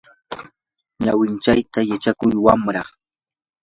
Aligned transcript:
ñawinchayta 1.03 1.79
yachakuy 1.89 2.33
wamra. 2.45 2.81